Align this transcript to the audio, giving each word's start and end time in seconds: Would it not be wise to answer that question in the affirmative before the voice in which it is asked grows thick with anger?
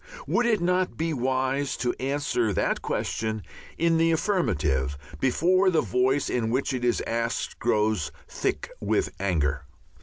Would 0.25 0.47
it 0.47 0.61
not 0.61 0.97
be 0.97 1.13
wise 1.13 1.77
to 1.77 1.93
answer 1.99 2.51
that 2.53 2.81
question 2.81 3.43
in 3.77 3.97
the 3.99 4.09
affirmative 4.11 4.97
before 5.19 5.69
the 5.69 5.81
voice 5.81 6.27
in 6.27 6.49
which 6.49 6.73
it 6.73 6.83
is 6.83 7.03
asked 7.05 7.59
grows 7.59 8.11
thick 8.27 8.71
with 8.79 9.11
anger? 9.19 9.67